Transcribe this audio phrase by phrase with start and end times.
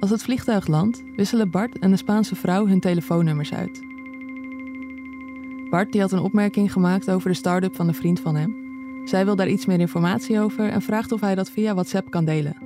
[0.00, 3.80] Als het vliegtuig landt, wisselen Bart en de Spaanse vrouw hun telefoonnummers uit.
[5.70, 8.56] Bart die had een opmerking gemaakt over de start-up van een vriend van hem.
[9.04, 12.24] Zij wil daar iets meer informatie over en vraagt of hij dat via WhatsApp kan
[12.24, 12.56] delen.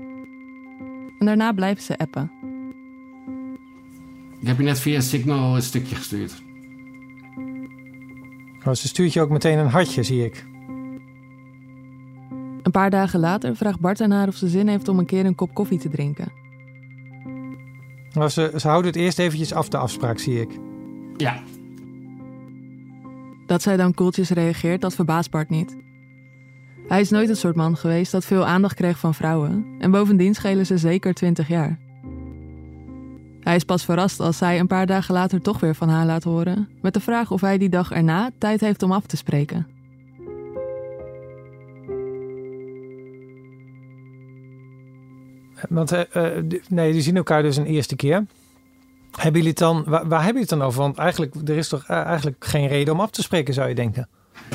[1.18, 2.30] En daarna blijven ze appen.
[4.40, 6.42] Ik heb je net via Signal een stukje gestuurd.
[8.64, 10.44] Oh, ze stuurt je ook meteen een hartje, zie ik.
[12.62, 15.26] Een paar dagen later vraagt Bart aan haar of ze zin heeft om een keer
[15.26, 16.41] een kop koffie te drinken.
[18.14, 20.50] Maar ze, ze houden het eerst eventjes af, de afspraak, zie ik.
[21.16, 21.42] Ja,
[23.46, 25.76] Dat zij dan koeltjes reageert, dat verbaast Bart niet.
[26.88, 29.66] Hij is nooit het soort man geweest dat veel aandacht kreeg van vrouwen.
[29.78, 31.78] En bovendien schelen ze zeker 20 jaar.
[33.40, 36.24] Hij is pas verrast als zij een paar dagen later toch weer van haar laat
[36.24, 36.68] horen.
[36.80, 39.66] Met de vraag of hij die dag erna tijd heeft om af te spreken.
[45.68, 48.26] Want eh, eh, nee, die zien elkaar dus een eerste keer.
[49.12, 50.80] Hebben jullie het dan, waar, waar hebben jullie het dan over?
[50.80, 53.74] Want eigenlijk, er is toch eh, eigenlijk geen reden om af te spreken, zou je
[53.74, 54.08] denken.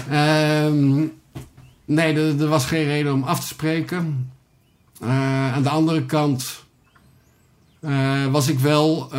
[0.10, 1.06] Ehm,
[1.86, 4.32] nee, er, was geen reden om af te spreken.
[5.54, 6.66] Aan de andere kant
[8.32, 9.12] was ik wel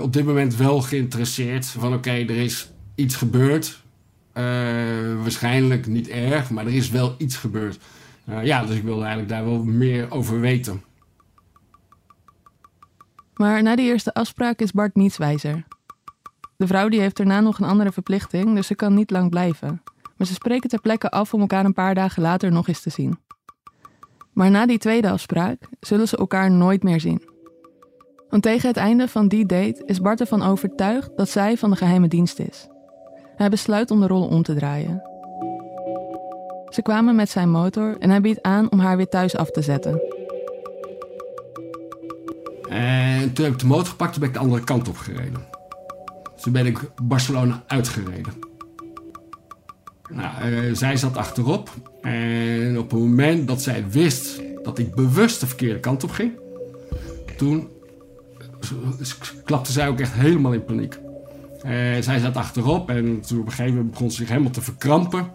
[0.00, 1.66] op dit moment wel geïnteresseerd.
[1.66, 3.82] Van oké, er is iets gebeurd.
[5.22, 7.78] Waarschijnlijk niet erg, maar er is wel iets gebeurd.
[8.42, 10.82] Ja, dus ik wilde eigenlijk daar wel meer over weten.
[13.40, 15.64] Maar na die eerste afspraak is Bart niets wijzer.
[16.56, 19.82] De vrouw die heeft daarna nog een andere verplichting, dus ze kan niet lang blijven.
[20.16, 22.90] Maar ze spreken ter plekke af om elkaar een paar dagen later nog eens te
[22.90, 23.18] zien.
[24.32, 27.22] Maar na die tweede afspraak zullen ze elkaar nooit meer zien.
[28.28, 31.76] Want tegen het einde van die date is Bart ervan overtuigd dat zij van de
[31.76, 32.68] geheime dienst is.
[33.36, 35.02] Hij besluit om de rollen om te draaien.
[36.68, 39.62] Ze kwamen met zijn motor en hij biedt aan om haar weer thuis af te
[39.62, 40.19] zetten.
[42.70, 45.44] En toen heb ik de motor gepakt, toen ben ik de andere kant op gereden.
[46.34, 48.32] Dus toen ben ik Barcelona uitgereden.
[50.10, 51.70] Nou, eh, zij zat achterop.
[52.02, 56.32] En op het moment dat zij wist dat ik bewust de verkeerde kant op ging,
[57.36, 57.68] toen
[59.44, 60.98] klapte zij ook echt helemaal in paniek.
[61.62, 64.62] Eh, zij zat achterop en toen op een gegeven moment begon ze zich helemaal te
[64.62, 65.32] verkrampen.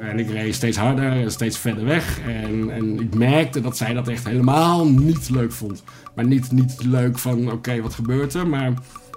[0.00, 2.20] En ik reed steeds harder en steeds verder weg.
[2.20, 5.82] En, en ik merkte dat zij dat echt helemaal niet leuk vond.
[6.14, 8.46] Maar niet, niet leuk van, oké, wat gebeurt er?
[8.46, 8.72] Maar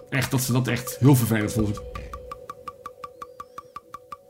[0.09, 1.81] echt dat ze dat echt heel vervelend vond.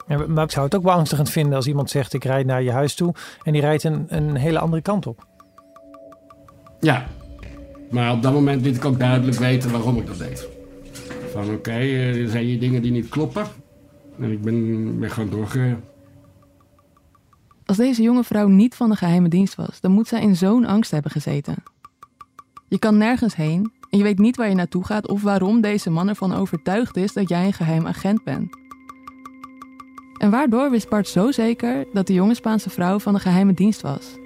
[0.07, 2.71] Ja, maar ik zou het ook beangstigend vinden als iemand zegt: Ik rijd naar je
[2.71, 3.13] huis toe.
[3.43, 5.25] en die rijdt een, een hele andere kant op.
[6.79, 7.05] Ja.
[7.91, 10.47] Maar op dat moment liet ik ook duidelijk weten waarom ik dat deed.
[11.31, 13.45] Van, oké, eh, er zijn hier dingen die niet kloppen.
[14.19, 15.92] En ik ben, ben gewoon doorgereden.
[17.65, 20.65] Als deze jonge vrouw niet van de geheime dienst was, dan moet zij in zo'n
[20.65, 21.55] angst hebben gezeten.
[22.67, 25.89] Je kan nergens heen en je weet niet waar je naartoe gaat of waarom deze
[25.89, 28.57] man ervan overtuigd is dat jij een geheim agent bent.
[30.17, 33.81] En waardoor wist Bart zo zeker dat de jonge Spaanse vrouw van de geheime dienst
[33.81, 34.17] was?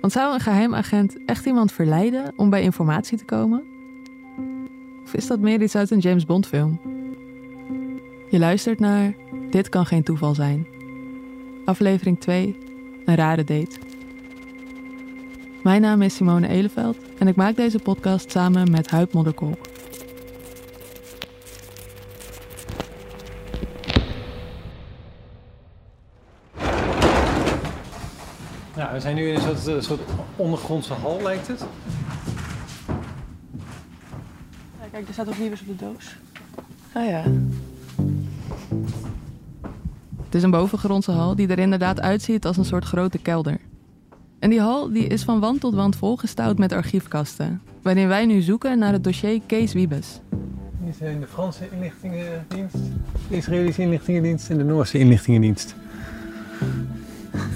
[0.00, 3.62] Want zou een geheim agent echt iemand verleiden om bij informatie te komen?
[5.02, 6.80] Of is dat meer iets uit een James Bond film?
[8.30, 9.14] Je luistert naar
[9.50, 10.66] Dit kan geen toeval zijn.
[11.64, 12.69] Aflevering 2
[13.10, 13.78] een rare date.
[15.62, 19.68] Mijn naam is Simone Eleveld en ik maak deze podcast samen met Huip Modderkolk.
[28.76, 30.00] Ja, we zijn nu in een soort, een soort
[30.36, 31.64] ondergrondse hal, lijkt het.
[34.90, 36.16] kijk, er staat ook Wiebes op de doos.
[36.92, 37.22] Ah ja.
[40.30, 43.58] Het is een bovengrondse hal die er inderdaad uitziet als een soort grote kelder.
[44.38, 48.40] En die hal die is van wand tot wand volgestouwd met archiefkasten, waarin wij nu
[48.40, 50.20] zoeken naar het dossier Kees Wiebes.
[50.84, 52.76] Hier zijn de Franse inlichtingendienst,
[53.28, 55.74] de Israëlische inlichtingendienst en de Noorse inlichtingendienst.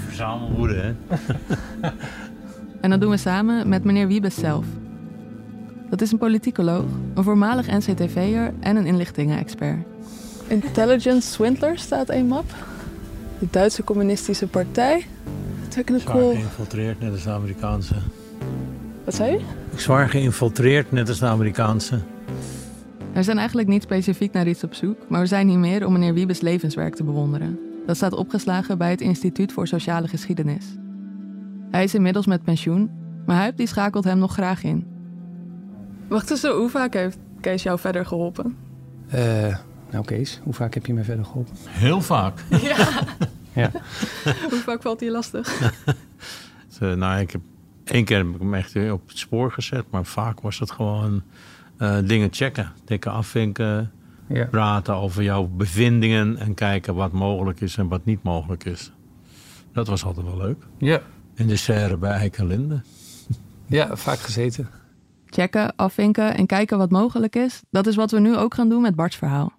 [0.07, 0.95] Verzamelwoede, hè?
[2.81, 4.67] En dat doen we samen met meneer Wiebes zelf.
[5.91, 9.94] Dat is een politicoloog, een voormalig NCTV'er en een inlichtingen-expert.
[10.47, 12.55] Intelligence Swindler staat een map.
[13.39, 15.01] De Duitse Communistische Partij.
[15.01, 16.31] Zwaar Technical...
[16.31, 17.95] geïnfiltreerd, net als de Amerikaanse.
[19.05, 19.41] Wat zei je?
[19.77, 21.99] Zwaar geïnfiltreerd, net als de Amerikaanse.
[23.13, 25.93] We zijn eigenlijk niet specifiek naar iets op zoek, maar we zijn hier meer om
[25.93, 27.59] meneer Wiebes levenswerk te bewonderen.
[27.87, 30.65] Dat staat opgeslagen bij het Instituut voor Sociale Geschiedenis.
[31.71, 32.91] Hij is inmiddels met pensioen,
[33.27, 34.87] maar Huip die schakelt hem nog graag in.
[36.09, 38.57] Wacht eens, hoe vaak heeft Kees jou verder geholpen?
[39.09, 39.57] Eh,
[39.95, 41.55] nou Kees, hoe vaak heb je mij verder geholpen?
[41.69, 42.45] Heel vaak.
[42.63, 42.89] Ja.
[43.53, 43.71] Ja.
[44.51, 45.73] hoe vaak valt hij lastig?
[46.69, 47.41] Zo, nou, ik heb
[47.85, 50.71] Eén keer heb ik hem echt weer op het spoor gezet, maar vaak was het
[50.71, 51.23] gewoon
[51.79, 52.73] eh, dingen checken.
[52.85, 53.93] Tikken afvinken,
[54.29, 54.45] Ja.
[54.45, 58.93] praten over jouw bevindingen en kijken wat mogelijk is en wat niet mogelijk is.
[59.73, 60.63] Dat was altijd wel leuk.
[60.79, 61.01] Ja.
[61.35, 62.83] In de serre bij Eik en Linde.
[63.67, 64.69] ja, vaak gezeten.
[65.27, 68.83] Checken, afvinken en kijken wat mogelijk is, dat is wat we nu ook gaan doen
[68.83, 69.53] met Bart's verhaal.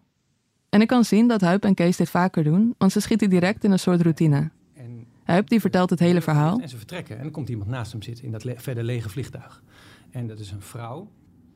[0.75, 3.63] En ik kan zien dat Huip en Kees dit vaker doen, want ze schieten direct
[3.63, 4.49] in een soort routine.
[4.73, 7.15] En, Huip die vertelt het hele verhaal, en ze vertrekken.
[7.17, 9.63] En dan komt iemand naast hem zitten in dat le- verder lege vliegtuig.
[10.11, 11.07] En dat is een vrouw.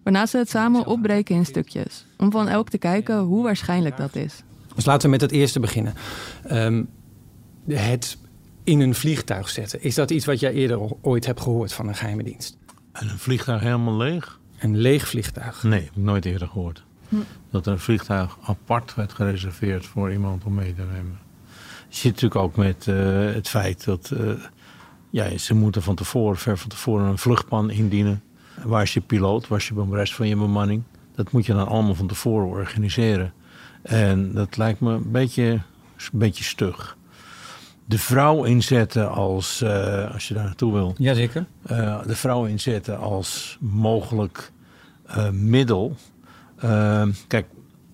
[0.04, 4.16] waarna ze het samen opbreken in stukjes, om van elk te kijken hoe waarschijnlijk dat
[4.16, 4.44] is.
[4.76, 5.94] Dus laten we met het eerste beginnen.
[6.44, 6.84] Ehm,
[7.68, 8.18] het
[8.64, 9.84] in een vliegtuig zetten.
[9.84, 12.58] Is dat iets wat jij eerder ooit hebt gehoord van een geheime dienst?
[12.92, 14.40] En een vliegtuig helemaal leeg?
[14.60, 15.64] Een leeg vliegtuig.
[15.64, 16.84] Nee, heb ik nooit eerder gehoord.
[17.52, 21.20] Dat er een vliegtuig apart werd gereserveerd voor iemand om mee te nemen.
[21.90, 22.96] Je zit natuurlijk ook met eh,
[23.34, 24.30] het feit dat eh,
[25.10, 28.24] ja, ze moeten van tevoren, ver van tevoren, een vluchtplan indienen.
[28.64, 29.48] Waar is je piloot?
[29.48, 30.84] Waar is je de rest van je bemanning?
[31.16, 33.34] Dat moet je dan allemaal van tevoren organiseren.
[33.82, 35.44] En dat lijkt me een beetje,
[36.12, 36.98] een beetje stug.
[37.86, 41.46] De vrouw inzetten als, eh, als je daar naartoe wil, Jazeker.
[42.06, 44.52] de vrouw inzetten als mogelijk
[45.32, 45.96] middel.
[46.60, 47.46] Eh, kijk,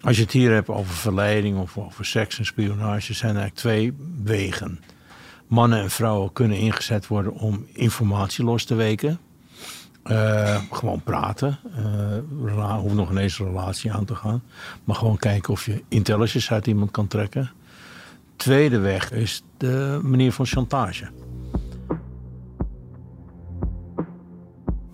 [0.01, 3.59] als je het hier hebt over verleiding of over seks en spionage, zijn er eigenlijk
[3.59, 4.79] twee wegen.
[5.47, 9.19] Mannen en vrouwen kunnen ingezet worden om informatie los te weken.
[10.03, 11.59] Eh, gewoon praten.
[12.79, 14.43] Hoeft nog ineens een relatie aan te gaan.
[14.83, 17.51] Maar gewoon kijken of je intelligence uit iemand kan trekken.
[18.35, 21.09] Tweede weg is de manier van chantage.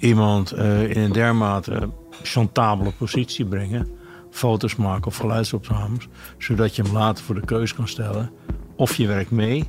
[0.02, 1.90] iemand eh, in een dermate
[2.28, 3.90] chantabele positie brengen.
[4.30, 6.08] Foto's maken of geluidsopnames.
[6.38, 8.32] Zodat je hem later voor de keus kan stellen.
[8.76, 9.68] Of je werkt mee.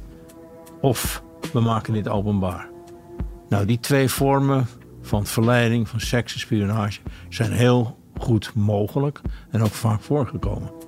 [0.81, 1.23] Of
[1.53, 2.69] we maken dit openbaar.
[3.49, 4.67] Nou, die twee vormen
[5.03, 7.01] van verleiding, van seks en spionage...
[7.29, 9.21] zijn heel goed mogelijk
[9.51, 10.81] en ook vaak voorgekomen.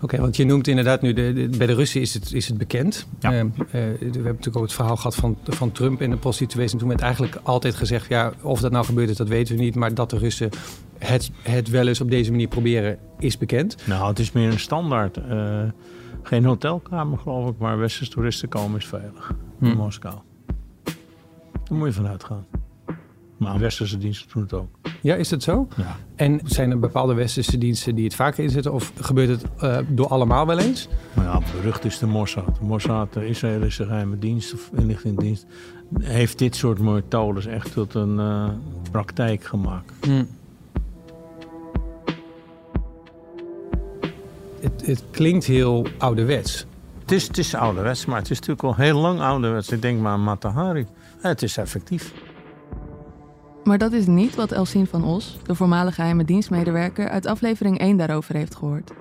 [0.00, 2.58] Oké, want je noemt inderdaad nu, de, de- bij de Russen is het, is het
[2.58, 3.06] bekend.
[3.20, 3.30] Ja.
[3.32, 6.72] Eh, eh, we hebben natuurlijk ook het verhaal gehad van, van Trump en de prostituees.
[6.72, 9.62] En toen werd eigenlijk altijd gezegd, ja, of dat nou gebeurd is, dat weten we
[9.62, 9.74] niet.
[9.74, 10.50] Maar dat de Russen
[10.98, 13.76] het, het wel eens op deze manier proberen, is bekend.
[13.86, 15.16] Nou, het is meer een standaard.
[15.16, 15.62] eh,
[16.22, 19.34] geen hotelkamer, geloof ik, maar westerse toeristen komen is veilig.
[19.60, 19.76] In Hm.
[19.76, 20.14] Moskou.
[21.64, 22.46] Daar moet je vanuit gaan.
[23.36, 24.68] Maar westerse diensten doen het ook.
[25.02, 25.68] Ja, is dat zo?
[25.76, 25.96] Ja.
[26.14, 28.72] En zijn er bepaalde westerse diensten die het vaker inzetten?
[28.72, 30.88] Of gebeurt het eh, door allemaal wel eens?
[31.14, 32.44] Maar ja, berucht is de Mossad.
[32.44, 35.46] De Mossad, de Israëlische geheime dienst of inlichtingendienst,
[36.00, 38.48] heeft dit soort methodes echt tot een eh,
[38.90, 39.92] praktijk gemaakt.
[44.60, 46.66] Het, het klinkt heel ouderwets.
[47.00, 49.68] Het is, het is ouderwets, maar het is natuurlijk al heel lang ouderwets.
[49.68, 50.86] Ik denk maar aan Matahari.
[51.20, 52.12] Het is effectief.
[53.66, 57.96] Maar dat is niet wat Elsien van Os, de voormalige geheime dienstmedewerker, uit aflevering 1
[57.96, 58.92] daarover heeft gehoord.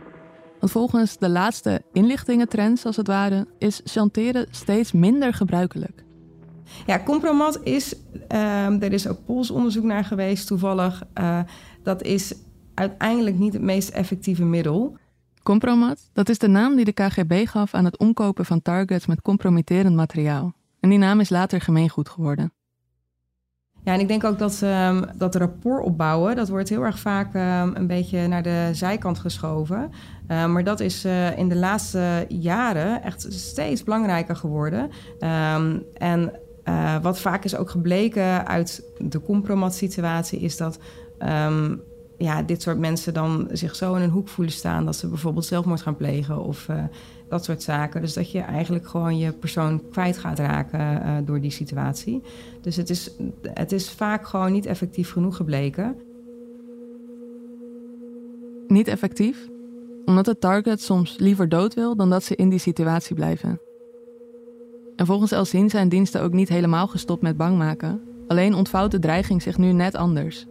[0.59, 6.03] Want volgens de laatste inlichtingentrends, als het ware, is chanteren steeds minder gebruikelijk.
[6.85, 7.95] Ja, compromat is,
[8.27, 11.03] ehm, er is ook polsonderzoek naar geweest toevallig.
[11.13, 11.39] eh,
[11.83, 12.35] dat is
[12.73, 14.97] uiteindelijk niet het meest effectieve middel.
[15.43, 19.21] Compromat, dat is de naam die de KGB gaf aan het omkopen van targets met
[19.21, 20.53] compromitterend materiaal.
[20.79, 22.54] En die naam is later gemeengoed geworden.
[23.85, 27.33] Ja, en ik denk ook dat, ehm dat rapport opbouwen, dat wordt heel erg vaak
[27.35, 29.91] ehm, een beetje naar de zijkant geschoven.
[30.27, 34.89] Eh, maar dat is eh, in de laatste jaren echt steeds belangrijker geworden.
[35.19, 36.31] Ehm, en
[36.63, 40.79] eh, wat vaak is ook gebleken uit de compromat-situatie, is dat
[41.17, 41.75] ehm,
[42.17, 45.45] ja, dit soort mensen dan zich zo in een hoek voelen staan dat ze bijvoorbeeld
[45.45, 46.83] zelfmoord gaan plegen of eh,
[47.29, 48.01] dat soort zaken.
[48.01, 52.21] Dus dat je eigenlijk gewoon je persoon kwijt gaat raken eh, door die situatie.
[52.61, 55.95] Dus het is, het is vaak gewoon niet effectief genoeg gebleken.
[58.67, 59.49] Niet effectief,
[60.05, 63.59] omdat de target soms liever dood wil dan dat ze in die situatie blijven.
[64.95, 68.01] En volgens Elsien zijn diensten ook niet helemaal gestopt met bang maken.
[68.27, 70.47] Alleen ontvouwt de dreiging zich nu net anders.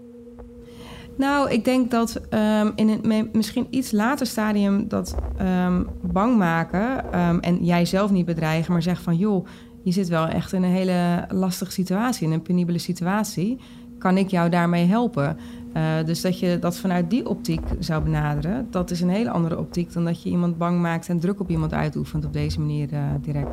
[1.17, 7.13] Nou, ik denk dat ehm, in een misschien iets later stadium dat ehm, bang maken
[7.13, 9.47] ehm, en jij zelf niet bedreigen, maar zeg van joh,
[9.83, 13.61] je zit wel echt in een hele lastige situatie, in een penibele situatie.
[13.99, 15.37] Kan ik jou daarmee helpen?
[15.73, 19.59] Eh, dus dat je dat vanuit die optiek zou benaderen, dat is een hele andere
[19.59, 22.93] optiek dan dat je iemand bang maakt en druk op iemand uitoefent op deze manier
[22.93, 23.51] eh, direct.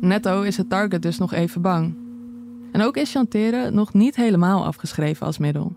[0.00, 2.05] Netto is het target dus nog even bang.
[2.76, 5.76] En ook is chanteren nog niet helemaal afgeschreven als middel.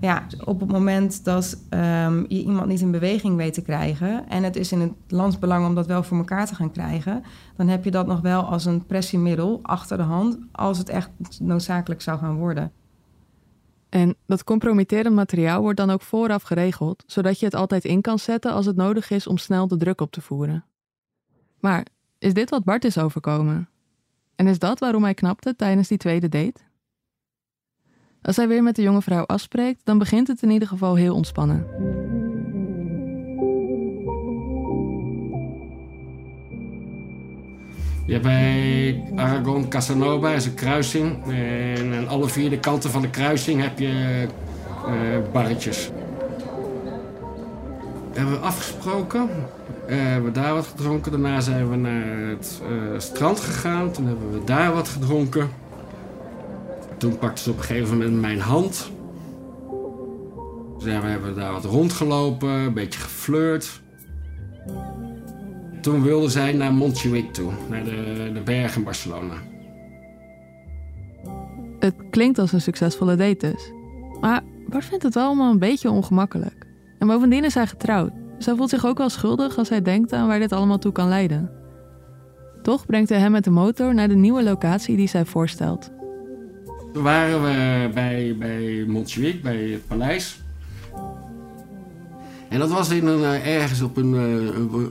[0.00, 4.28] Ja, op het moment dat ehm, je iemand niet in beweging weet te krijgen...
[4.28, 7.22] en het is in het landsbelang om dat wel voor elkaar te gaan krijgen...
[7.56, 10.38] dan heb je dat nog wel als een pressiemiddel achter de hand...
[10.52, 11.10] als het echt
[11.40, 12.72] noodzakelijk zou gaan worden.
[13.88, 18.18] En dat compromitterend materiaal wordt dan ook vooraf geregeld, zodat je het altijd in kan
[18.18, 20.64] zetten als het nodig is om snel de druk op te voeren.
[21.60, 21.86] Maar
[22.18, 23.68] is dit wat Bart is overkomen?
[24.38, 26.60] En is dat waarom hij knapte tijdens die tweede date?
[28.22, 31.14] Als hij weer met de jonge vrouw afspreekt, dan begint het in ieder geval heel
[31.14, 31.66] ontspannen.
[38.06, 41.24] Hebt bij Aragon Casanova is een kruising.
[41.26, 44.26] En aan alle vier de kanten van de kruising heb je
[44.86, 45.90] uh, barretjes.
[48.12, 49.28] Hebben we afgesproken.
[49.88, 51.12] Uh, hebben we daar wat gedronken.
[51.12, 53.92] Daarna zijn we naar het uh, strand gegaan.
[53.92, 55.48] Toen hebben we daar wat gedronken.
[56.98, 58.90] Toen pakte ze op een gegeven moment mijn hand.
[60.78, 63.80] We hebben daar wat rondgelopen, een beetje geflirt.
[65.80, 69.34] Toen wilde zij naar Montjuïc toe, naar de, de berg in Barcelona.
[71.78, 73.72] Het klinkt als een succesvolle date dus.
[74.20, 76.66] Maar Bart vindt het allemaal een beetje ongemakkelijk.
[76.98, 78.12] En bovendien is hij getrouwd.
[78.44, 81.08] Hij voelt zich ook wel schuldig als hij denkt aan waar dit allemaal toe kan
[81.08, 81.50] leiden.
[82.62, 85.90] Toch brengt hij hem met de motor naar de nieuwe locatie die zij voorstelt.
[86.92, 90.42] Toen waren we bij, bij Montjuïc, bij het paleis.
[92.48, 94.14] En dat was in een, eh, ergens op een,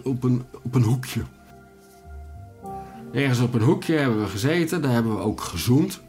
[0.03, 1.21] op, een, op een hoekje.
[3.11, 6.01] Ergens op een hoekje hebben we gezeten, daar hebben we ook gezoend.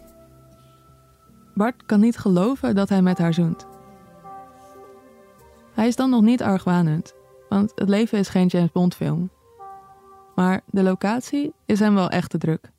[1.55, 3.67] Bart kan niet geloven dat hij met haar zoent.
[5.75, 7.15] Hij is dan nog niet argwanend,
[7.49, 9.31] want het leven is geen James Bond film.
[10.35, 12.71] Maar de locatie is hem wel echt te druk.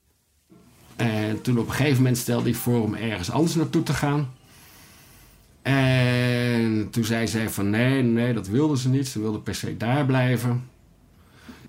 [0.96, 4.30] En toen op een gegeven moment stelde ik voor om ergens anders naartoe te gaan.
[5.62, 9.08] En toen zei zij van nee, nee, dat wilde ze niet.
[9.08, 10.70] Ze wilde per se daar blijven.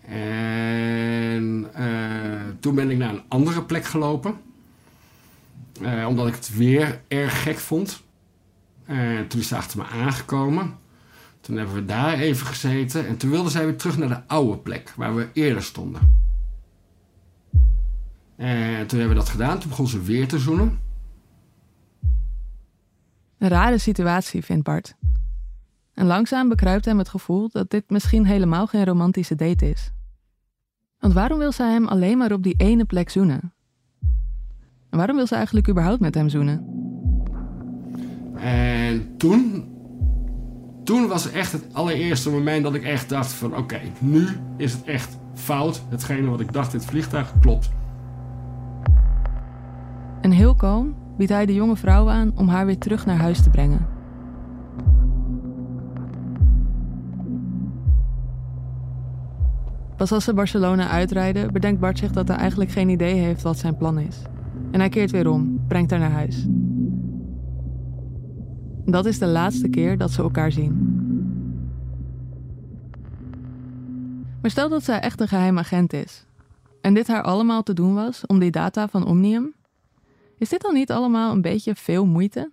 [0.07, 4.41] En uh, toen ben ik naar een andere plek gelopen.
[5.81, 8.03] Uh, omdat ik het weer erg gek vond.
[8.85, 10.79] En toen is ze achter me aangekomen.
[11.41, 13.07] Toen hebben we daar even gezeten.
[13.07, 16.19] En toen wilde zij weer terug naar de oude plek waar we eerder stonden.
[18.37, 19.59] En toen hebben we dat gedaan.
[19.59, 20.79] Toen begon ze weer te zoenen.
[23.39, 24.95] Een rare situatie, vindt Bart.
[25.95, 29.93] En langzaam bekruipt hem het gevoel dat dit misschien helemaal geen romantische date is.
[30.99, 33.53] Want waarom wil zij hem alleen maar op die ene plek zoenen?
[34.91, 36.67] En waarom wil ze eigenlijk überhaupt met hem zoenen?
[38.35, 39.70] En toen,
[40.91, 44.85] toen was echt het allereerste moment dat ik echt dacht van oké, nu is het
[44.85, 45.83] echt fout.
[45.89, 47.71] Hetgene wat ik dacht in het vliegtuig klopt.
[50.21, 53.43] En heel kalm biedt hij de jonge vrouw aan om haar weer terug naar huis
[53.43, 53.87] te brengen.
[59.97, 63.59] Pas als ze Barcelona uitrijden, bedenkt Bart zich dat hij eigenlijk geen idee heeft wat
[63.59, 64.23] zijn plan is.
[64.71, 66.47] En hij keert weer om, brengt haar naar huis.
[68.91, 70.99] Dat is de laatste keer dat ze elkaar zien.
[74.43, 76.25] Maar stel dat zij echt een geheim agent is.
[76.81, 79.55] En dit haar allemaal te doen was om die data van Omnium
[80.41, 82.51] is dit dan niet allemaal een beetje veel moeite?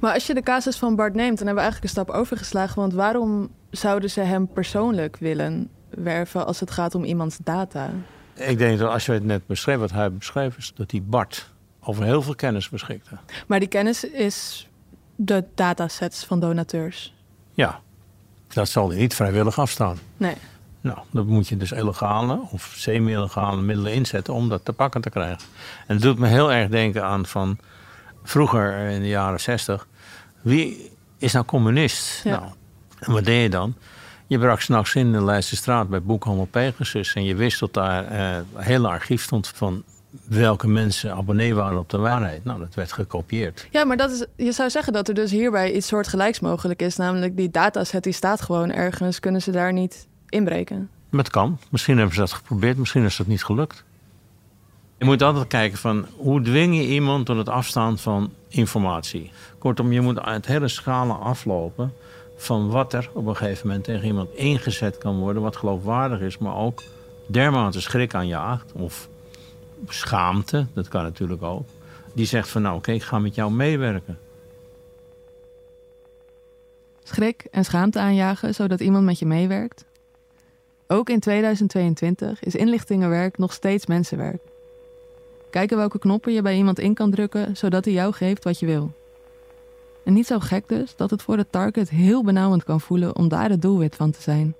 [0.00, 2.80] Maar als je de casus van Bart neemt, dan hebben we eigenlijk een stap overgeslagen.
[2.80, 7.90] Want waarom zouden ze hem persoonlijk willen werven als het gaat om iemands data?
[8.34, 11.52] Ik denk dat als je het net beschreef, wat hij beschreef, is dat die Bart
[11.88, 13.18] over heel veel kennis beschikte.
[13.46, 14.68] Maar die kennis is
[15.16, 17.14] de datasets van donateurs.
[17.52, 17.80] Ja,
[18.48, 19.98] dat zal hij niet vrijwillig afstaan.
[20.16, 20.34] Nee.
[20.80, 25.10] Nou, dan moet je dus illegale of semi-illegale middelen inzetten om dat te pakken te
[25.10, 25.46] krijgen.
[25.86, 27.58] En het doet me heel erg denken aan van
[28.22, 29.86] vroeger in de jaren zestig.
[30.40, 32.24] Wie is nou communist?
[32.24, 32.42] Nou,
[32.98, 33.74] en wat deed je dan?
[34.26, 37.14] Je brak s'nachts in de Leidse straat bij Boekhandel Pegasus.
[37.14, 41.78] En je wist dat daar eh, een hele archief stond van welke mensen abonnee waren
[41.78, 42.44] op de waarheid.
[42.44, 43.68] Nou, dat werd gekopieerd.
[43.70, 46.96] Ja, maar dat is, je zou zeggen dat er dus hierbij iets soortgelijks mogelijk is.
[46.96, 49.20] Namelijk die dataset die staat gewoon ergens.
[49.20, 50.90] Kunnen ze daar niet inbreken?
[51.10, 51.58] Het kan.
[51.70, 53.84] Misschien hebben ze dat geprobeerd, misschien is dat niet gelukt.
[54.98, 59.30] Je moet altijd kijken van hoe dwing je iemand tot het afstaan van informatie.
[59.58, 61.92] Kortom, je moet het hele schalen aflopen
[62.36, 66.38] van wat er op een gegeven moment tegen iemand ingezet kan worden, wat geloofwaardig is,
[66.38, 66.82] maar ook
[67.26, 69.08] dermate schrik aanjaagt of
[69.86, 71.66] schaamte, dat kan natuurlijk ook.
[72.12, 74.18] Die zegt van nou oké, ik ga met jou meewerken.
[77.02, 79.84] Schrik en schaamte aanjagen zodat iemand met je meewerkt?
[80.86, 84.40] Ook in 2022 is inlichtingenwerk nog steeds mensenwerk.
[85.50, 88.66] Kijken welke knoppen je bij iemand in kan drukken zodat hij jou geeft wat je
[88.66, 88.92] wil.
[90.04, 93.28] En niet zo gek dus dat het voor de target heel benauwend kan voelen om
[93.28, 94.54] daar het doelwit van te zijn.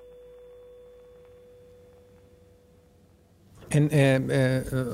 [3.68, 4.26] En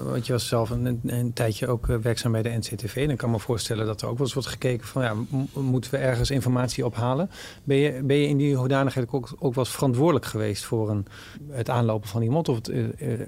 [0.05, 2.97] want je was zelf een, een tijdje ook werkzaam bij de NCTV.
[2.97, 5.03] En ik kan me voorstellen dat er ook wel eens wordt gekeken van...
[5.03, 5.15] Ja,
[5.55, 7.31] moeten we ergens informatie ophalen?
[7.65, 10.65] Ben je, ben je in die hoedanigheid ook, ook wel eens verantwoordelijk geweest...
[10.65, 11.07] voor een,
[11.51, 12.85] het aanlopen van iemand of het uh,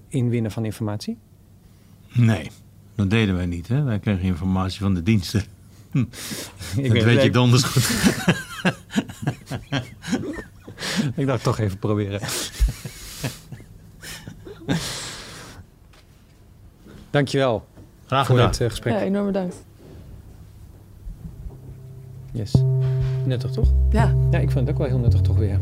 [0.08, 1.18] inwinnen van informatie?
[2.12, 2.50] Nee,
[2.94, 3.68] dat deden wij niet.
[3.68, 3.82] Hè?
[3.82, 5.44] Wij kregen informatie van de diensten.
[5.90, 6.04] Hm.
[6.76, 7.88] Ik dat weet je donders goed.
[11.16, 12.20] ik dacht toch even proberen.
[17.16, 17.64] Dankjewel.
[18.06, 18.42] Graag gedaan.
[18.42, 18.92] Voor het uh, gesprek.
[18.94, 19.64] Ja, enorm bedankt.
[22.32, 22.54] Yes.
[23.24, 23.68] Nuttig toch?
[23.90, 24.14] Ja.
[24.30, 25.58] Ja, ik vind het ook wel heel nuttig toch weer.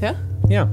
[0.00, 0.14] Ja?
[0.48, 0.68] Ja.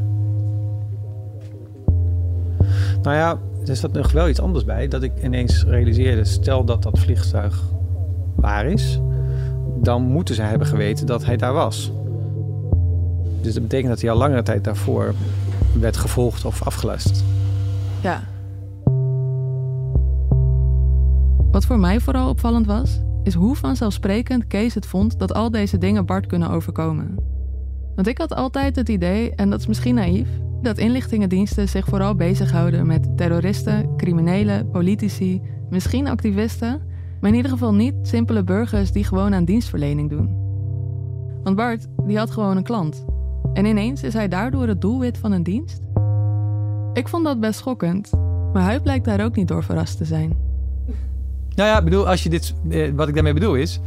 [3.01, 3.38] Nou ja,
[3.68, 4.88] er staat nog wel iets anders bij.
[4.88, 7.62] Dat ik ineens realiseerde, stel dat dat vliegtuig
[8.36, 9.00] waar is...
[9.82, 11.92] dan moeten ze hebben geweten dat hij daar was.
[13.42, 15.13] Dus dat betekent dat hij al langere tijd daarvoor
[15.80, 17.24] werd gevolgd of afgeluisterd.
[18.01, 18.24] Ja.
[21.55, 25.77] Wat voor mij vooral opvallend was, is hoe vanzelfsprekend Kees het vond dat al deze
[25.77, 27.15] dingen Bart kunnen overkomen.
[27.95, 30.27] Want ik had altijd het idee, en dat is misschien naïef,
[30.62, 36.81] dat inlichtingendiensten zich vooral bezighouden met terroristen, criminelen, politici, misschien activisten,
[37.21, 40.27] maar in ieder geval niet simpele burgers die gewoon aan dienstverlening doen.
[41.43, 43.05] Want Bart, die had gewoon een klant.
[43.53, 45.81] En ineens is hij daardoor het doelwit van een dienst?
[46.93, 48.12] Ik vond dat best schokkend,
[48.53, 50.44] maar hij blijkt daar ook niet door verrast te zijn.
[51.55, 53.79] Nou ja, bedoel, als je dit, eh, wat ik daarmee bedoel is,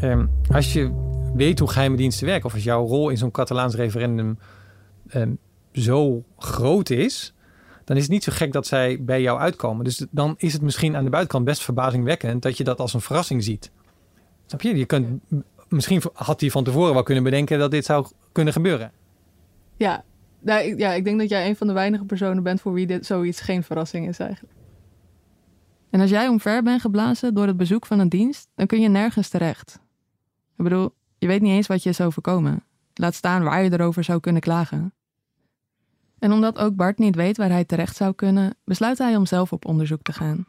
[0.00, 0.92] eh, als je
[1.34, 4.38] weet hoe geheime diensten werken, of als jouw rol in zo'n Catalaans referendum
[5.08, 5.22] eh,
[5.72, 7.34] zo groot is,
[7.84, 9.84] dan is het niet zo gek dat zij bij jou uitkomen.
[9.84, 13.00] Dus dan is het misschien aan de buitenkant best verbazingwekkend dat je dat als een
[13.00, 13.70] verrassing ziet.
[14.46, 14.76] Snap je?
[14.76, 15.20] Je kunt,
[15.68, 18.92] misschien had hij van tevoren wel kunnen bedenken dat dit zou kunnen gebeuren.
[19.76, 20.04] Ja,
[20.40, 23.06] nou, ja, ik denk dat jij een van de weinige personen bent voor wie dit
[23.06, 24.53] zoiets geen verrassing is eigenlijk.
[25.94, 28.88] En als jij omver bent geblazen door het bezoek van een dienst, dan kun je
[28.88, 29.80] nergens terecht.
[30.56, 32.64] Ik bedoel, je weet niet eens wat je is overkomen.
[32.94, 34.94] Laat staan waar je erover zou kunnen klagen.
[36.18, 39.52] En omdat ook Bart niet weet waar hij terecht zou kunnen, besluit hij om zelf
[39.52, 40.46] op onderzoek te gaan.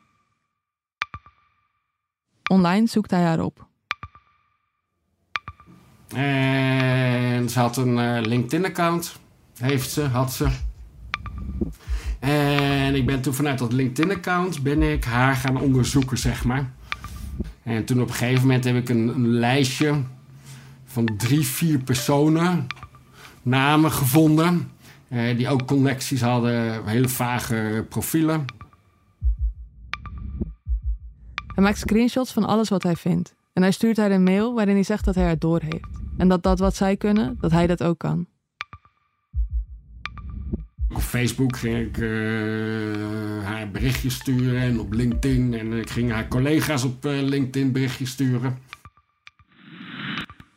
[2.50, 3.68] Online zoekt hij haar op.
[6.16, 9.20] En ze had een uh, LinkedIn-account.
[9.58, 10.50] Heeft ze, had ze.
[12.26, 16.72] En ik ben toen vanuit dat LinkedIn-account ben ik haar gaan onderzoeken, zeg maar.
[17.64, 20.02] En toen op een gegeven moment heb ik een, een lijstje
[20.86, 22.68] van drie, vier personen,
[23.42, 24.72] namen gevonden.
[25.08, 28.46] Eh, die ook connecties hadden, hele vage profielen.
[31.54, 33.36] Hij maakt screenshots van alles wat hij vindt.
[33.54, 35.88] En hij stuurt haar een mail waarin hij zegt dat hij het doorheeft.
[36.18, 38.28] En dat dat wat zij kunnen, dat hij dat ook kan.
[40.96, 45.54] Op Facebook ging ik uh, haar berichtjes sturen en op LinkedIn.
[45.54, 48.58] En ik ging haar collega's op uh, LinkedIn berichtjes sturen.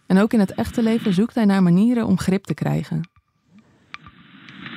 [0.07, 3.11] En ook in het echte leven zoekt hij naar manieren om grip te krijgen.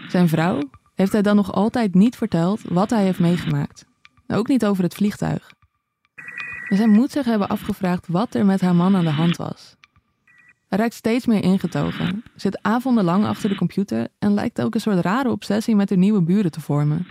[0.07, 3.85] Zijn vrouw heeft hij dan nog altijd niet verteld wat hij heeft meegemaakt.
[4.27, 5.53] Ook niet over het vliegtuig.
[6.67, 9.75] En zij moet zich hebben afgevraagd wat er met haar man aan de hand was.
[10.71, 14.99] Hij raakt steeds meer ingetogen, zit avondenlang achter de computer en lijkt ook een soort
[14.99, 17.07] rare obsessie met de nieuwe buren te vormen.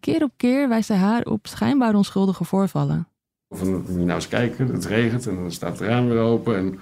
[0.00, 3.08] Keer op keer wijst hij haar op schijnbaar onschuldige voorvallen.
[3.48, 6.56] Van, moet je nou eens kijken, het regent en dan staat het raam weer open.
[6.56, 6.78] En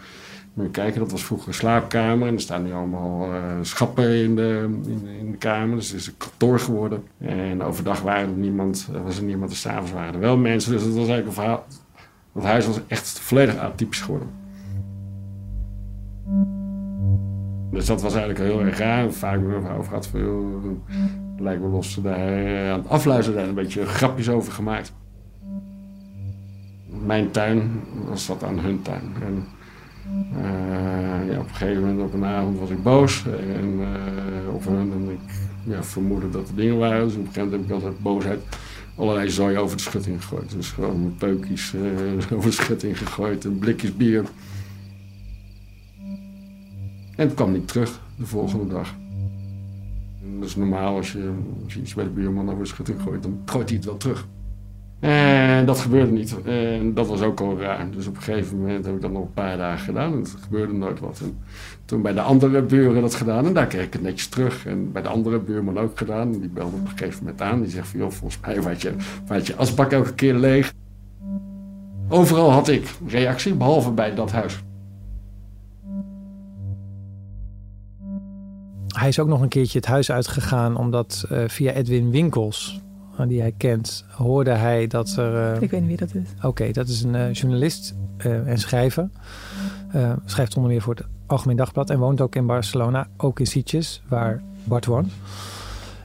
[0.55, 2.29] moet je kijken, dat was vroeger een slaapkamer.
[2.29, 5.77] En er staan nu allemaal uh, schappen in de, in, in, de kamer.
[5.77, 7.05] Dus het is een kantoor geworden.
[7.19, 9.51] En overdag waren er niemand, was er niemand.
[9.51, 10.73] En s'avonds waren er wel mensen.
[10.73, 11.67] Dus het was eigenlijk een verhaal.
[12.33, 14.43] Het huis was echt volledig atypisch geworden.
[17.71, 19.13] Dus dat was eigenlijk heel erg raar.
[19.13, 20.65] Vaak over gehad van, joh,
[21.39, 24.93] lijkt wel los daar aan het afluisteren en een beetje grapjes over gemaakt.
[27.05, 29.13] Mijn tuin was dat aan hun tuin.
[29.23, 29.45] En,
[30.37, 33.25] uh, ja, op een gegeven moment op een avond was ik boos
[33.57, 35.35] en, uh, op hun en ik
[35.65, 37.05] ja, vermoedde dat er dingen waren.
[37.05, 38.41] Dus op een gegeven moment heb ik altijd boosheid
[38.97, 40.51] allerlei zooi over de schutting gegooid.
[40.51, 41.75] Dus gewoon mijn peukjes
[42.35, 44.25] over de schutting gegooid en blikjes bier.
[47.17, 48.95] En het kwam niet terug de volgende dag.
[50.39, 51.33] Dat is normaal als je,
[51.67, 54.27] iets bij de buurman over schutting gooit, dan gooit hij het wel terug.
[55.01, 56.37] En dat gebeurde niet.
[56.45, 57.91] En dat was ook al raar.
[57.91, 60.37] Dus op een gegeven moment heb ik dat nog een paar dagen gedaan en het
[60.41, 61.21] gebeurde nooit wat.
[61.23, 61.39] En
[61.85, 64.67] toen bij de andere buren dat gedaan en daar kreeg ik het netjes terug.
[64.67, 66.33] En bij de andere buurman ook gedaan.
[66.33, 67.61] En die belde op een gegeven moment aan.
[67.61, 68.93] Die zegt van joh, volgens mij was je,
[69.43, 70.73] je asbak elke keer leeg.
[72.09, 74.63] Overal had ik reactie, behalve bij dat huis.
[78.95, 82.81] Hij is ook nog een keertje het huis uitgegaan omdat uh, via Edwin Winkels,
[83.21, 85.55] uh, die hij kent, hoorde hij dat er.
[85.55, 86.29] Uh, ik weet niet wie dat is.
[86.43, 89.09] Oké, dat is een journalist en schrijver.
[90.25, 94.03] schrijft onder meer voor het Algemeen Dagblad en woont ook in Barcelona, ook in Sitges,
[94.09, 95.13] waar Bart woont.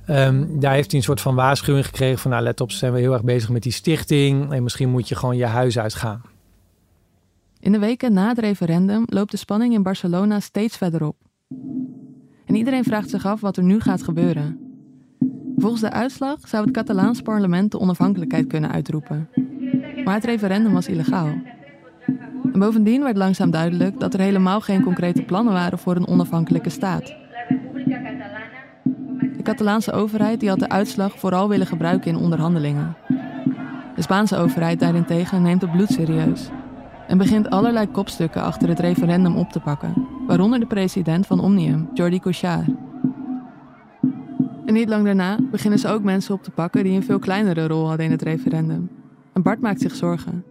[0.10, 2.32] Um, daar heeft hij een soort van waarschuwing gekregen van...
[2.32, 4.54] nou, let op, ze zijn we heel erg bezig met die stichting...
[4.54, 6.22] en misschien moet je gewoon je huis uitgaan.
[7.60, 11.16] In de weken na het referendum loopt de spanning in Barcelona steeds verder op.
[12.50, 14.60] En iedereen vraagt zich af wat er nu gaat gebeuren.
[15.58, 19.30] Volgens de uitslag zou het Catalaans parlement de onafhankelijkheid kunnen uitroepen.
[20.04, 21.28] Maar het referendum was illegaal.
[22.54, 26.70] En bovendien werd langzaam duidelijk dat er helemaal geen concrete plannen waren voor een onafhankelijke
[26.70, 27.06] staat.
[29.36, 32.96] De Catalaanse overheid die had de uitslag vooral willen gebruiken in onderhandelingen.
[33.96, 36.50] De Spaanse overheid daarentegen neemt het bloed serieus
[37.08, 41.90] en begint allerlei kopstukken achter het referendum op te pakken, waaronder de president van Omnium,
[41.94, 42.68] Jordi Cuixart.
[44.66, 47.68] En niet lang daarna beginnen ze ook mensen op te pakken die een veel kleinere
[47.68, 48.90] rol hadden in het referendum.
[49.34, 50.44] En Bart maakt zich zorgen.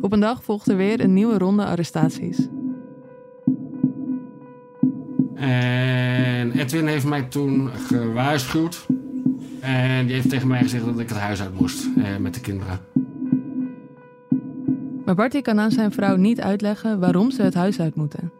[0.00, 2.48] Op een dag volgt er weer een nieuwe ronde arrestaties.
[5.34, 8.86] En Edwin heeft mij toen gewaarschuwd.
[9.60, 12.40] En die heeft tegen mij gezegd dat ik het huis uit moest eh, met de
[12.40, 12.80] kinderen.
[15.04, 18.39] Maar Barty kan aan zijn vrouw niet uitleggen waarom ze het huis uit moeten.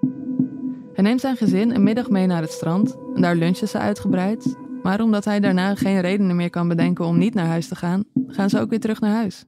[1.01, 4.57] Hij neemt zijn gezin een middag mee naar het strand en daar lunchen ze uitgebreid.
[4.83, 8.05] Maar omdat hij daarna geen redenen meer kan bedenken om niet naar huis te gaan,
[8.27, 9.45] gaan ze ook weer terug naar huis.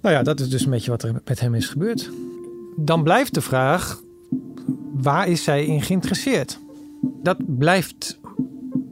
[0.00, 2.10] Nou ja, dat is dus een beetje wat er met hem is gebeurd.
[2.76, 4.00] Dan blijft de vraag:
[4.92, 6.60] waar is zij in geïnteresseerd?
[7.22, 8.20] Dat blijft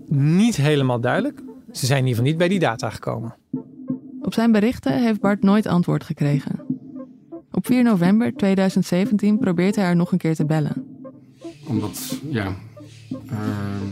[0.08, 1.42] niet helemaal duidelijk.
[1.72, 3.34] Ze zijn in ieder geval niet bij die data gekomen.
[4.22, 6.65] Op zijn berichten heeft Bart nooit antwoord gekregen.
[7.66, 10.86] Op 4 november 2017 probeert hij haar nog een keer te bellen.
[11.66, 12.54] Omdat, ja,
[13.30, 13.38] uh,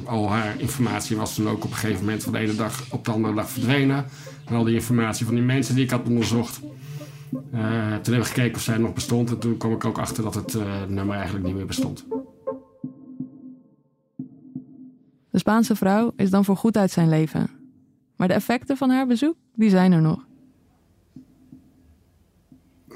[0.05, 3.05] al haar informatie was dan ook op een gegeven moment van de ene dag op
[3.05, 4.05] de andere dag verdwenen.
[4.45, 6.61] En al die informatie van die mensen die ik had onderzocht.
[6.63, 6.71] Uh,
[7.31, 9.31] toen hebben we gekeken of zij nog bestond.
[9.31, 12.07] En toen kwam ik ook achter dat het uh, nummer eigenlijk niet meer bestond.
[15.31, 17.51] De Spaanse vrouw is dan voor goed uit zijn leven.
[18.17, 20.27] Maar de effecten van haar bezoek, die zijn er nog.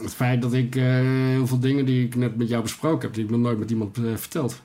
[0.02, 0.84] Het feit dat ik uh,
[1.30, 3.70] heel veel dingen die ik net met jou besproken heb, die ik nog nooit met
[3.70, 4.62] iemand uh, verteld.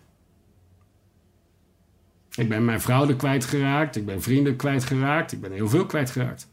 [2.35, 6.47] Ik ben mijn vrouw er kwijtgeraakt, ik ben vrienden kwijtgeraakt, ik ben heel veel kwijtgeraakt.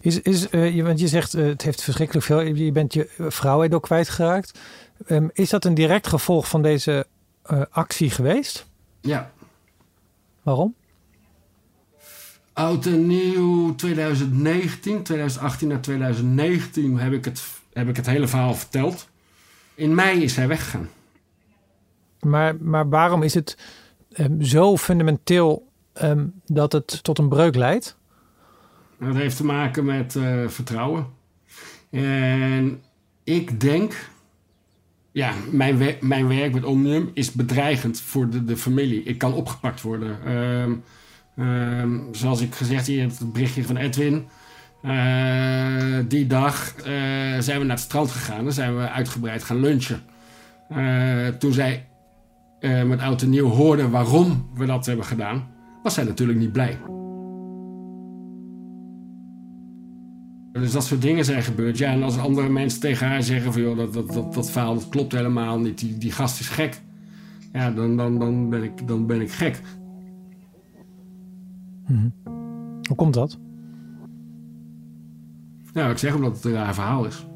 [0.00, 3.82] Is, is, uh, want je zegt het heeft verschrikkelijk veel, je bent je vrouw ook
[3.82, 4.58] kwijtgeraakt.
[5.08, 7.06] Um, is dat een direct gevolg van deze
[7.70, 8.66] actie geweest?
[9.00, 9.32] Ja.
[10.42, 10.74] Waarom?
[12.56, 17.42] Oud en nieuw 2019, 2018 naar 2019 heb ik, het,
[17.72, 19.08] heb ik het hele verhaal verteld.
[19.74, 20.88] In mei is hij weggegaan.
[22.20, 23.58] Maar, maar waarom is het
[24.18, 25.68] um, zo fundamenteel
[26.02, 27.96] um, dat het tot een breuk leidt?
[29.00, 31.06] Dat heeft te maken met uh, vertrouwen.
[31.90, 32.82] En
[33.24, 34.10] ik denk,
[35.12, 39.02] ja, mijn, we mijn werk met Omnium is bedreigend voor de, de familie.
[39.02, 40.36] Ik kan opgepakt worden.
[40.36, 40.82] Um,
[41.38, 44.24] Um, zoals ik gezegd hier, het berichtje van Edwin.
[44.82, 46.84] Uh, die dag uh,
[47.38, 48.44] zijn we naar het strand gegaan.
[48.44, 50.00] Dan zijn we uitgebreid gaan lunchen.
[50.70, 51.86] Uh, toen zij
[52.86, 55.46] met oud en nieuw hoorde waarom we dat hebben gedaan,
[55.82, 56.78] was zij natuurlijk niet blij.
[60.52, 61.78] Dus dat soort dingen zijn gebeurd.
[61.78, 64.88] Ja, en als andere mensen tegen haar zeggen van joh, dat, dat, dat, dat dat
[64.88, 65.78] klopt helemaal niet.
[65.78, 66.80] Die, die gast is gek.
[67.52, 69.60] Ja, dan, dan, dan, ben ik, dan ben ik gek.
[71.86, 72.12] Hmm.
[72.88, 73.38] Hoe komt dat?
[75.72, 77.26] Nou, ik zeg omdat het een raar verhaal is.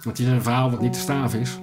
[0.00, 1.58] Het is een verhaal wat niet te staven is.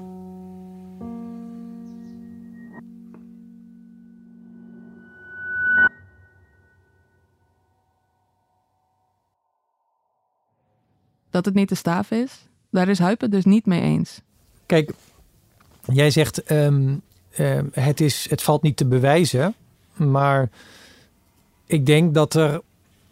[11.30, 14.21] Dat het niet te staven is, daar is Huip het dus niet mee eens.
[14.65, 14.93] Kijk,
[15.86, 17.01] jij zegt um,
[17.35, 19.55] uh, het, is, het valt niet te bewijzen.
[19.93, 20.49] Maar
[21.65, 22.61] ik denk dat er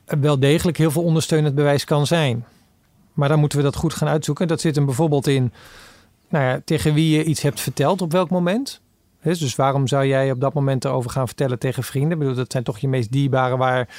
[0.05, 2.45] wel degelijk heel veel ondersteunend bewijs kan zijn.
[3.13, 4.47] Maar dan moeten we dat goed gaan uitzoeken.
[4.47, 5.53] Dat zit hem bijvoorbeeld in
[6.29, 8.81] nou ja, tegen wie je iets hebt verteld, op welk moment.
[9.21, 12.11] Dus waarom zou jij op dat moment erover gaan vertellen tegen vrienden?
[12.11, 13.89] Ik bedoel, dat zijn toch je meest dierbare waar,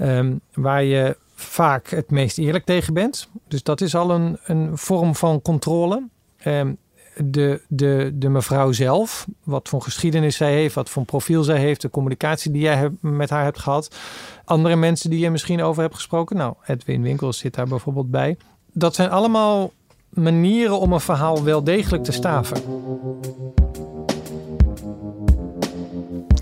[0.00, 3.28] um, waar je vaak het meest eerlijk tegen bent.
[3.48, 6.02] Dus dat is al een, een vorm van controle.
[6.44, 6.76] Um,
[7.24, 11.80] de, de, de mevrouw zelf, wat voor geschiedenis zij heeft, wat voor profiel zij heeft,
[11.80, 13.96] de communicatie die jij met haar hebt gehad,
[14.44, 16.36] andere mensen die je misschien over hebt gesproken.
[16.36, 18.36] Nou, Edwin Winkels zit daar bijvoorbeeld bij.
[18.72, 19.72] Dat zijn allemaal
[20.08, 22.56] manieren om een verhaal wel degelijk te staven.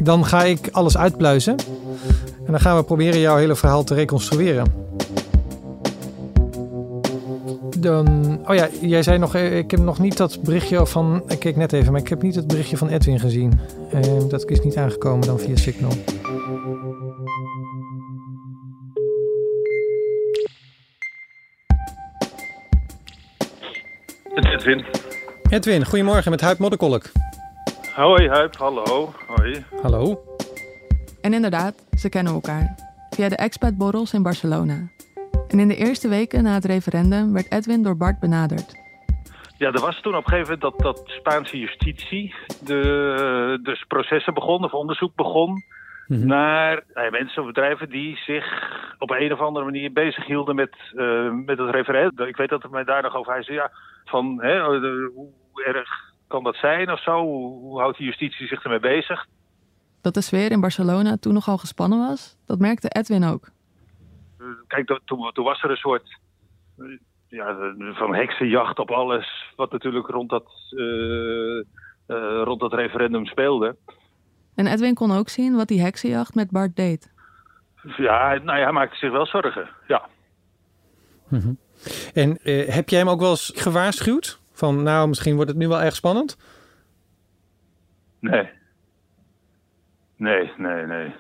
[0.03, 1.57] Dan ga ik alles uitpluizen
[2.45, 4.86] en dan gaan we proberen jouw hele verhaal te reconstrueren.
[7.87, 11.39] Dan, oh ja, jij zei nog, eh, ik heb nog niet dat berichtje van, ik
[11.39, 13.61] keek net even, maar ik heb niet het berichtje van Edwin gezien.
[13.95, 15.91] Uh, dat is niet aangekomen dan via Signal.
[24.35, 24.85] Edwin.
[25.49, 27.11] Edwin, goedemorgen met Huip Modderkolk.
[27.95, 29.13] Hoi Huip, hallo.
[29.27, 29.65] Hoi.
[29.83, 30.25] Hallo.
[31.21, 32.75] En inderdaad, ze kennen elkaar.
[33.11, 33.73] Via de expat
[34.13, 34.95] in Barcelona.
[35.49, 38.85] En in de eerste weken na het referendum werd Edwin door Bart benaderd.
[39.59, 44.35] Ja, er was toen op een gegeven moment dat, dat Spaanse justitie de, dus processen
[44.35, 45.65] begon, of onderzoek begon...
[46.07, 46.27] Mhm.
[46.27, 48.45] naar nou mensen of bedrijven die zich
[48.99, 52.27] op een of andere manier bezig hielden met, uh, met het referendum.
[52.27, 53.71] Ik weet dat het mij daar nog over hij zei, ja,
[54.05, 54.79] van hè,
[55.15, 55.89] hoe erg
[56.27, 57.23] kan dat zijn of zo?
[57.23, 59.27] Hoe, hoe houdt de justitie zich ermee bezig?
[60.03, 63.49] Dat de sfeer in Barcelona toen nogal gespannen was, dat merkte Edwin ook
[64.67, 66.19] kijk, toen, toen was er een soort
[67.29, 71.65] ja, van heksenjacht op alles wat natuurlijk rond dat, uh,
[72.09, 73.77] uh, rond dat referendum speelde.
[74.55, 77.15] En Edwin kon ook zien wat die heksenjacht met Bart deed.
[77.97, 80.09] Ja, nou ja, hij maakte zich wel zorgen, ja.
[81.29, 81.53] Mhm.
[82.15, 84.41] En uh, heb jij hem ook wel eens gewaarschuwd?
[84.53, 86.39] Van nou, misschien wordt het nu wel erg spannend?
[88.21, 88.49] Nee.
[90.17, 91.15] Nee, nee, nee.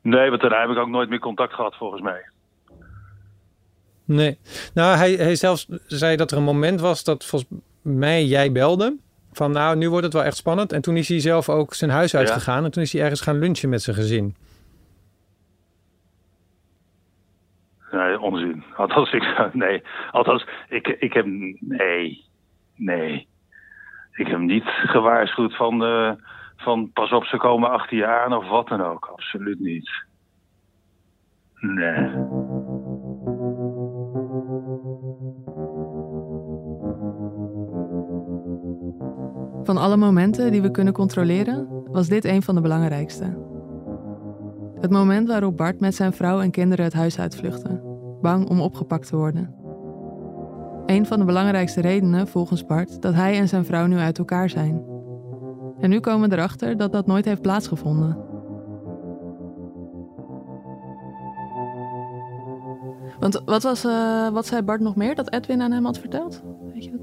[0.00, 2.31] Nee, want daar heb ik ook nooit meer contact gehad volgens mij.
[4.12, 4.38] Nee.
[4.74, 7.50] Nou, hij, hij zelfs zei dat er een moment was dat volgens
[7.82, 8.96] mij jij belde.
[9.32, 10.72] Van nou, nu wordt het wel echt spannend.
[10.72, 12.64] En toen is hij zelf ook zijn huis uitgegaan.
[12.64, 14.36] En toen is hij ergens gaan lunchen met zijn gezin.
[17.90, 18.64] Nee, onzin.
[18.76, 19.82] Althans, ik, nee.
[20.10, 21.26] Althans, ik, ik heb...
[21.60, 22.24] Nee.
[22.76, 23.28] Nee.
[24.12, 25.82] Ik heb niet gewaarschuwd van...
[25.82, 26.12] Uh,
[26.56, 29.06] van pas op, ze komen achter je aan of wat dan ook.
[29.06, 29.90] Absoluut niet.
[31.60, 32.10] Nee.
[39.62, 43.24] Van alle momenten die we kunnen controleren, was dit een van de belangrijkste.
[44.80, 47.80] Het moment waarop Bart met zijn vrouw en kinderen het huis uitvluchtte,
[48.20, 49.54] bang om opgepakt te worden.
[50.86, 54.50] Een van de belangrijkste redenen, volgens Bart, dat hij en zijn vrouw nu uit elkaar
[54.50, 54.84] zijn.
[55.78, 58.16] En nu komen we erachter dat dat nooit heeft plaatsgevonden.
[63.18, 66.42] Want wat, was, uh, wat zei Bart nog meer dat Edwin aan hem had verteld?
[66.72, 67.00] Weet je dat?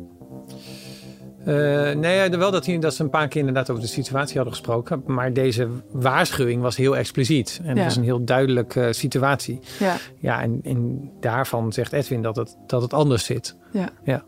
[1.47, 4.54] Uh, nee, wel dat, hij, dat ze een paar keer inderdaad over de situatie hadden
[4.54, 5.04] gesproken.
[5.06, 7.60] Maar deze waarschuwing was heel expliciet.
[7.63, 9.60] En het was een heel duidelijke uh, situatie.
[9.80, 13.56] Ja, ja en, en daarvan zegt Edwin dat het, dat het anders zit.
[13.71, 13.89] Ja.
[14.04, 14.23] ja.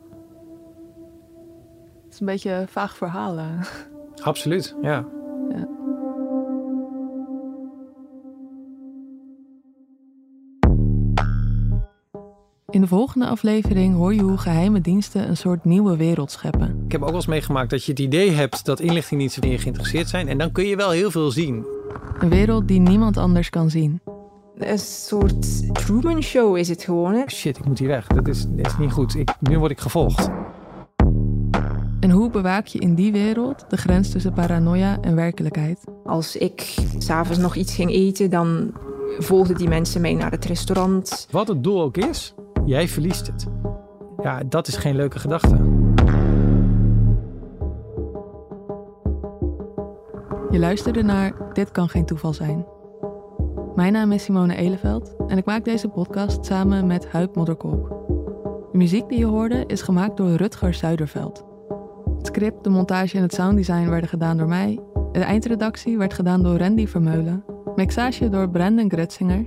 [2.04, 3.40] Het is een beetje een vaag verhaal.
[4.24, 5.06] Absoluut, ja.
[5.50, 5.68] ja.
[12.72, 16.82] In de volgende aflevering hoor je hoe geheime diensten een soort nieuwe wereld scheppen.
[16.86, 19.58] Ik heb ook wel eens meegemaakt dat je het idee hebt dat inlichtingdiensten in je
[19.58, 20.28] geïnteresseerd zijn.
[20.28, 21.66] En dan kun je wel heel veel zien.
[22.20, 24.02] Een wereld die niemand anders kan zien.
[24.58, 27.14] Een soort Truman Show is het gewoon.
[27.14, 27.24] Hè?
[27.28, 28.08] Shit, ik moet hier weg.
[28.08, 29.16] Dat is, dat is niet goed.
[29.16, 30.30] Ik, nu word ik gevolgd.
[32.00, 35.84] En hoe bewaak je in die wereld de grens tussen paranoia en werkelijkheid?
[36.04, 38.74] Als ik s'avonds nog iets ging eten, dan
[39.20, 41.28] volgden die mensen mee naar het restaurant.
[41.32, 42.34] Wat het doel ook is,
[42.66, 43.48] Jij verliest het.
[44.22, 45.56] Ja, dat is geen leuke gedachte.
[50.50, 52.66] Je luisterde naar Dit kan geen toeval zijn.
[53.76, 57.90] Mijn naam is Simone Eleveld en ik maak deze podcast samen met Huip Modderkolk.
[58.72, 61.46] De muziek die je hoorde is gemaakt door Rutger Zuiderveld.
[62.18, 64.80] Het script, de montage en het sounddesign werden gedaan door mij.
[65.12, 67.44] De eindredactie werd gedaan door Randy Vermeulen.
[67.76, 69.44] Mixage door Brandon Gretzinger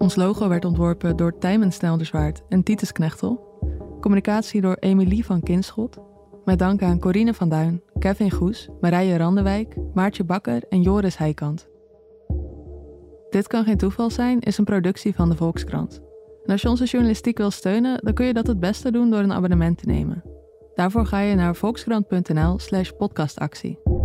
[0.00, 3.48] ons logo werd ontworpen door Tijmen Snelderswaard en Titus Knechtel.
[4.00, 5.98] Communicatie door Emilie van Kinschot.
[6.44, 11.68] Met dank aan Corine van Duin, Kevin Goes, Marije Randewijk, Maartje Bakker en Joris Heikant.
[13.30, 16.00] Dit kan geen toeval zijn is een productie van de Volkskrant.
[16.44, 19.20] En als je onze journalistiek wil steunen, dan kun je dat het beste doen door
[19.20, 20.22] een abonnement te nemen.
[20.74, 23.99] Daarvoor ga je naar volkskrant.nl/slash podcastactie.